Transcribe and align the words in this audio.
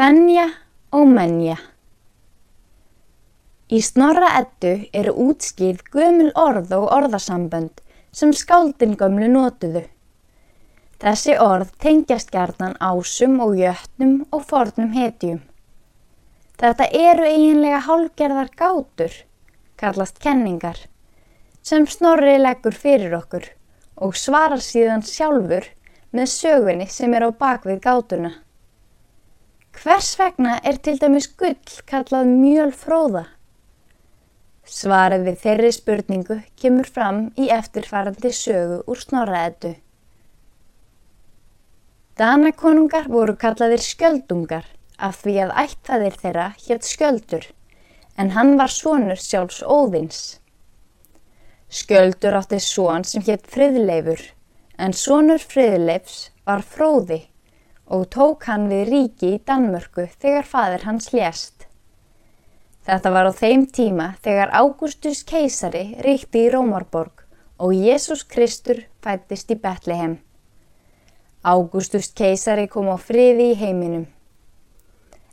Fenja 0.00 0.46
og 0.96 1.10
menja 1.12 1.58
Í 3.68 3.80
snorra 3.84 4.30
ettu 4.38 4.70
eru 5.00 5.12
útskýrð 5.26 5.82
gömul 5.92 6.30
orð 6.42 6.72
og 6.78 6.86
orðasambönd 6.96 7.82
sem 8.20 8.32
skáldin 8.32 8.96
gömlu 9.02 9.28
notuðu. 9.34 9.84
Þessi 11.04 11.36
orð 11.50 11.76
tengjast 11.84 12.32
gjarnan 12.32 12.78
ásum 12.80 13.36
og 13.44 13.60
jötnum 13.60 14.16
og 14.32 14.48
fornum 14.54 14.96
hetjum. 14.96 15.44
Þetta 16.56 16.88
eru 17.04 17.28
eiginlega 17.28 17.84
hálgerðar 17.84 18.56
gátur, 18.56 19.12
kallast 19.76 20.16
kenningar, 20.24 20.78
sem 21.60 21.84
snorri 21.84 22.38
leggur 22.40 22.72
fyrir 22.88 23.20
okkur 23.20 23.52
og 24.00 24.16
svarar 24.16 24.64
síðan 24.64 25.04
sjálfur 25.04 25.74
með 26.16 26.38
sögunni 26.40 26.88
sem 26.88 27.12
er 27.12 27.28
á 27.28 27.30
bakvið 27.36 27.84
gátuna. 27.84 28.38
Hvers 29.80 30.10
vegna 30.20 30.58
er 30.68 30.76
til 30.84 30.98
dæmis 31.00 31.24
gull 31.40 31.70
kallað 31.88 32.26
mjöl 32.28 32.72
fróða? 32.76 33.22
Svarið 34.68 35.22
við 35.28 35.38
þeirri 35.44 35.70
spurningu 35.72 36.36
kemur 36.60 36.90
fram 36.96 37.22
í 37.40 37.46
eftirfarandi 37.54 38.32
sögu 38.36 38.82
úr 38.84 39.00
snorraðetu. 39.00 39.70
Danakonungar 42.20 43.08
voru 43.08 43.38
kallaðir 43.40 43.80
skjöldungar 43.86 44.68
af 45.08 45.22
því 45.22 45.38
að 45.46 45.56
ættfæðir 45.64 46.20
þeirra 46.26 46.46
hétt 46.66 46.90
skjöldur 46.90 47.48
en 48.20 48.34
hann 48.36 48.54
var 48.60 48.76
sonur 48.76 49.24
sjálfs 49.30 49.62
óðins. 49.64 50.20
Skjöldur 51.72 52.36
átti 52.42 52.60
són 52.60 53.08
sem 53.08 53.24
hétt 53.24 53.48
friðleifur 53.48 54.28
en 54.76 54.92
sonur 54.92 55.40
friðleifs 55.40 56.26
var 56.44 56.68
fróði 56.68 57.22
og 57.90 58.06
tók 58.14 58.46
hann 58.46 58.68
við 58.70 58.84
ríki 58.88 59.34
í 59.34 59.40
Danmörku 59.46 60.06
þegar 60.22 60.46
fadir 60.46 60.86
hans 60.86 61.10
lést. 61.12 61.66
Þetta 62.86 63.10
var 63.12 63.28
á 63.28 63.32
þeim 63.34 63.66
tíma 63.74 64.06
þegar 64.24 64.54
Ágústus 64.54 65.24
keisari 65.26 65.82
ríkti 66.06 66.46
í 66.46 66.52
Rómarborg 66.54 67.26
og 67.60 67.74
Jésús 67.76 68.22
Kristur 68.24 68.86
fættist 69.04 69.50
í 69.52 69.58
Betlehem. 69.58 70.16
Ágústus 71.42 72.08
keisari 72.16 72.68
kom 72.68 72.88
á 72.88 72.96
friði 72.96 73.50
í 73.52 73.58
heiminum. 73.58 74.06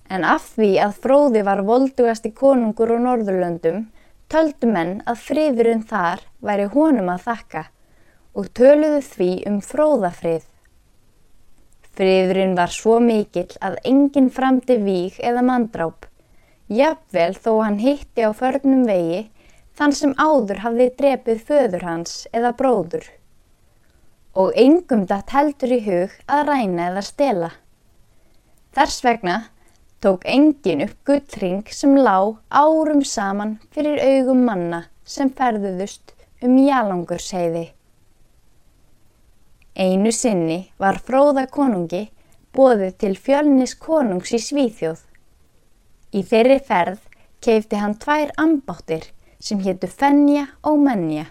En 0.10 0.24
af 0.24 0.54
því 0.56 0.74
að 0.82 1.00
fróði 1.04 1.46
var 1.48 1.64
voldugasti 1.68 2.34
konungur 2.36 2.94
á 2.96 2.98
Norðurlöndum, 3.06 3.88
töldu 4.32 4.70
menn 4.72 5.02
að 5.06 5.24
friðurinn 5.30 5.84
þar 5.88 6.24
væri 6.44 6.68
honum 6.74 7.12
að 7.12 7.26
þakka 7.30 7.64
og 8.38 8.48
töluðu 8.56 9.02
því 9.04 9.32
um 9.50 9.60
fróðafrið. 9.64 10.46
Friðurinn 11.98 12.54
var 12.58 12.70
svo 12.70 13.00
mikill 13.02 13.56
að 13.68 13.80
enginn 13.90 14.28
framdi 14.34 14.76
víg 14.84 15.16
eða 15.26 15.42
mandráp, 15.48 16.06
jafnvel 16.70 17.34
þó 17.34 17.54
hann 17.64 17.80
hitti 17.82 18.22
á 18.22 18.30
förnum 18.38 18.84
vegi 18.86 19.24
þann 19.80 19.96
sem 20.00 20.14
áður 20.18 20.62
hafði 20.62 20.88
drepið 21.00 21.40
föður 21.48 21.86
hans 21.88 22.20
eða 22.38 22.52
bróður. 22.60 23.08
Og 24.38 24.54
engum 24.62 25.08
datt 25.10 25.34
heldur 25.34 25.74
í 25.74 25.80
hug 25.88 26.14
að 26.30 26.44
ræna 26.52 26.92
eða 26.92 27.04
stela. 27.08 27.50
Þess 28.78 29.02
vegna 29.06 29.38
tók 30.06 30.28
engin 30.30 30.84
upp 30.86 30.98
gullring 31.10 31.66
sem 31.74 31.98
lá 31.98 32.38
árum 32.54 33.02
saman 33.02 33.58
fyrir 33.74 33.98
augum 34.06 34.46
manna 34.46 34.84
sem 35.02 35.34
ferðuðust 35.34 36.14
um 36.46 36.60
jalangursheiði. 36.62 37.72
Einu 39.78 40.10
sinni 40.10 40.72
var 40.82 40.98
fróða 41.06 41.44
konungi 41.54 42.08
bóðið 42.58 42.96
til 43.04 43.12
fjölnis 43.22 43.76
konungs 43.78 44.32
í 44.34 44.40
Svíþjóð. 44.42 45.04
Í 46.18 46.24
þeirri 46.26 46.58
ferð 46.66 47.04
keifti 47.46 47.78
hann 47.78 47.94
tvær 48.02 48.34
ambáttir 48.42 49.06
sem 49.38 49.62
héttu 49.62 49.86
Fenja 49.86 50.48
og 50.66 50.80
Menja. 50.82 51.28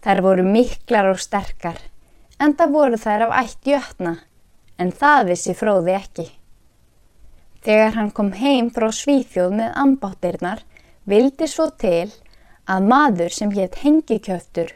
Þær 0.00 0.22
voru 0.24 0.46
miklar 0.48 1.10
og 1.10 1.20
sterkar, 1.20 1.76
en 2.40 2.56
það 2.56 2.72
voru 2.78 3.00
þær 3.04 3.26
af 3.28 3.34
ætt 3.42 3.68
jötna, 3.68 4.14
en 4.80 4.88
það 4.90 5.34
vissi 5.34 5.54
fróði 5.58 5.92
ekki. 5.98 6.26
Þegar 7.62 7.92
hann 7.98 8.10
kom 8.16 8.32
heim 8.40 8.72
frá 8.72 8.88
Svíþjóð 8.88 9.58
með 9.60 9.76
ambáttirnar, 9.84 10.64
vildi 11.04 11.44
svo 11.44 11.68
til 11.76 12.08
að 12.64 12.88
maður 12.88 13.36
sem 13.36 13.52
hétt 13.52 13.82
hengikjöftur 13.84 14.72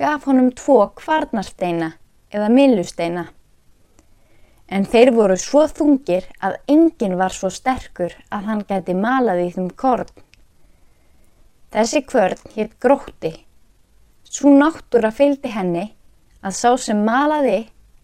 gaf 0.00 0.24
honum 0.24 0.48
tvo 0.56 0.78
kvarnarsteina 0.96 1.90
eða 2.32 2.48
millusteina. 2.48 3.26
En 4.70 4.86
þeir 4.86 5.10
voru 5.12 5.36
svo 5.36 5.66
þungir 5.68 6.28
að 6.46 6.56
enginn 6.72 7.18
var 7.20 7.34
svo 7.34 7.50
sterkur 7.52 8.14
að 8.32 8.46
hann 8.48 8.64
gæti 8.68 8.94
malað 8.96 9.42
í 9.44 9.48
þeim 9.56 9.70
korn. 9.82 10.12
Þessi 11.74 12.04
kvörn 12.06 12.54
hétt 12.54 12.78
grótti. 12.82 13.32
Svo 14.24 14.54
náttúra 14.54 15.10
fylgdi 15.12 15.50
henni 15.52 15.90
að 16.40 16.56
sá 16.56 16.70
sem 16.80 17.02
malaði 17.04 17.58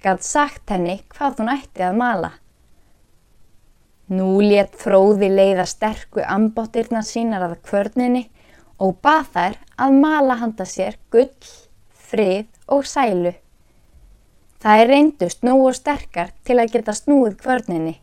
gæti 0.05 0.29
sagt 0.29 0.75
henni 0.75 0.99
hvað 1.15 1.41
hún 1.41 1.53
ætti 1.55 1.87
að 1.87 2.01
mala. 2.03 2.33
Nú 4.13 4.37
létt 4.43 4.77
fróði 4.79 5.31
leiða 5.33 5.65
sterku 5.67 6.21
ambáttirna 6.23 7.01
sínar 7.07 7.47
að 7.47 7.61
kvörninni 7.67 8.27
og 8.83 8.99
bað 9.03 9.31
þær 9.33 9.57
að 9.87 9.97
mala 10.03 10.37
handa 10.43 10.67
sér 10.69 10.99
gull 11.11 11.33
frið 12.11 12.47
og 12.73 12.87
sælu. 12.87 13.33
Það 14.63 14.83
er 14.83 14.91
reyndust 14.91 15.45
nógu 15.47 15.71
sterkar 15.77 16.33
til 16.47 16.59
að 16.61 16.73
geta 16.77 16.95
snúið 16.97 17.37
kvörninni. 17.43 17.97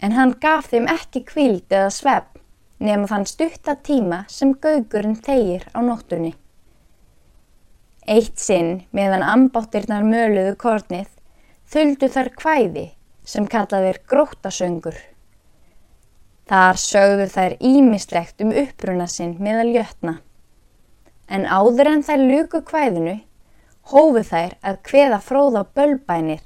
En 0.00 0.16
hann 0.16 0.36
gaf 0.40 0.70
þeim 0.72 0.88
ekki 0.88 1.24
kvíld 1.28 1.66
eða 1.68 1.90
svepp 1.92 2.38
nema 2.80 3.08
þann 3.10 3.26
stutta 3.28 3.76
tíma 3.76 4.22
sem 4.32 4.54
gaugurinn 4.64 5.18
þegir 5.20 5.66
á 5.76 5.78
nóttunni. 5.84 6.32
Eitt 8.08 8.40
sinn 8.40 8.86
meðan 8.96 9.22
ambáttirnar 9.26 10.06
möluðu 10.06 10.56
kornið 10.58 11.10
þöldu 11.70 12.08
þar 12.10 12.32
kvæði 12.40 12.86
sem 13.28 13.46
kallaðir 13.46 14.00
gróttasöngur. 14.08 14.96
Þar 16.50 16.80
sögðu 16.82 17.28
þær 17.30 17.54
ímislegt 17.60 18.42
um 18.42 18.50
uppruna 18.56 19.06
sinn 19.06 19.36
meðal 19.38 19.68
jötna 19.76 20.16
en 21.30 21.46
áður 21.46 21.94
en 21.94 22.02
þær 22.06 22.24
luku 22.26 22.60
kvæðinu 22.66 23.20
hófu 23.90 24.22
þær 24.26 24.56
að 24.66 24.80
kveða 24.86 25.18
fróða 25.24 25.64
bölbænir 25.76 26.42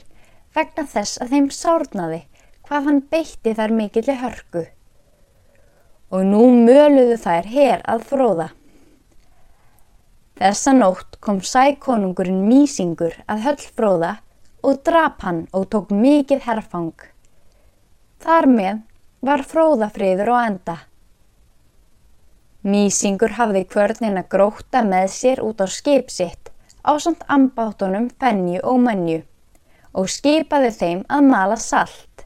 vegna 0.56 0.84
þess 0.88 1.20
að 1.22 1.34
þeim 1.34 1.48
sárnaði 1.52 2.20
hvað 2.64 2.88
hann 2.88 3.00
beitti 3.12 3.54
þær 3.56 3.74
mikilli 3.76 4.16
hörku. 4.20 4.66
Og 6.14 6.22
nú 6.28 6.44
möluðu 6.52 7.16
þær 7.20 7.48
hér 7.50 7.82
að 7.90 8.04
fróða. 8.10 8.48
Þessa 10.38 10.72
nótt 10.74 11.18
kom 11.22 11.40
sækonungurinn 11.44 12.44
Mísingur 12.48 13.16
að 13.30 13.44
höll 13.48 13.66
fróða 13.76 14.12
og 14.64 14.80
drap 14.86 15.22
hann 15.26 15.44
og 15.52 15.68
tók 15.74 15.92
mikið 15.92 16.46
herfang. 16.46 16.96
Þar 18.24 18.48
með 18.50 18.80
var 19.24 19.44
fróðafriður 19.44 20.32
og 20.34 20.40
enda. 20.48 20.76
Mísingur 22.64 23.34
hafði 23.36 23.66
kvörnin 23.68 24.16
að 24.16 24.30
gróta 24.32 24.80
með 24.86 25.10
sér 25.12 25.42
út 25.44 25.60
á 25.60 25.68
skip 25.68 26.08
sitt 26.08 26.48
á 26.80 26.96
samt 26.96 27.24
ambáttunum 27.28 28.06
fennju 28.20 28.62
og 28.64 28.78
mannju 28.86 29.20
og 29.92 30.08
skipaði 30.08 30.70
þeim 30.78 31.02
að 31.12 31.28
mala 31.28 31.58
salt. 31.60 32.24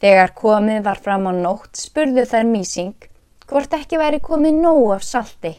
Þegar 0.00 0.32
komið 0.40 0.82
var 0.86 1.00
fram 1.04 1.28
á 1.28 1.32
nótt 1.36 1.76
spurðu 1.76 2.24
þær 2.30 2.48
Mísing 2.48 3.08
hvort 3.48 3.76
ekki 3.76 4.00
væri 4.00 4.20
komið 4.24 4.60
nógu 4.62 4.90
af 4.96 5.04
salti. 5.04 5.54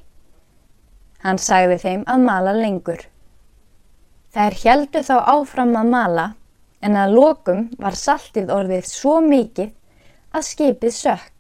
Hann 1.22 1.38
sagði 1.38 1.78
þeim 1.84 2.04
að 2.08 2.26
mala 2.26 2.54
lengur. 2.56 3.02
Þær 4.34 4.58
heldu 4.64 5.02
þá 5.06 5.16
áfram 5.36 5.76
að 5.78 5.92
mala 5.94 6.28
en 6.82 6.96
að 6.96 7.16
lokum 7.18 7.68
var 7.82 7.98
saltið 7.98 8.54
orðið 8.56 8.88
svo 8.88 9.20
mikið 9.26 9.74
að 10.34 10.48
skipið 10.50 10.96
sökk. 10.96 11.39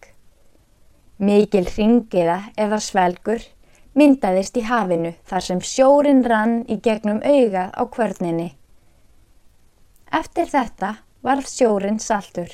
Mikil 1.19 1.65
ringiða 1.67 2.37
eða 2.55 2.77
svelgur 2.79 3.41
myndaðist 3.99 4.55
í 4.55 4.63
hafinu 4.63 5.11
þar 5.27 5.43
sem 5.43 5.59
sjórin 5.59 6.21
rann 6.23 6.61
í 6.71 6.77
gegnum 6.79 7.19
augað 7.19 7.73
á 7.75 7.83
kvörninni. 7.91 8.53
Eftir 10.15 10.47
þetta 10.47 10.93
varð 11.25 11.49
sjórin 11.51 11.99
saltur. 11.99 12.47